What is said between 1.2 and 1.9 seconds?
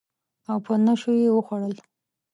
یې وخوړل